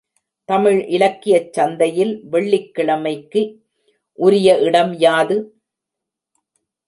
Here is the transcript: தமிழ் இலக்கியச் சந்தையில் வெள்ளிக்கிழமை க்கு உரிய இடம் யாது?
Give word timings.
தமிழ் 0.49 0.79
இலக்கியச் 0.87 1.53
சந்தையில் 1.53 2.13
வெள்ளிக்கிழமை 2.29 3.13
க்கு 3.19 3.41
உரிய 4.19 4.57
இடம் 4.59 4.93
யாது? 4.99 5.37